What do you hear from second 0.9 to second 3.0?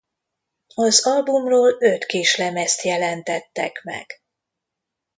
albumról öt kislemezt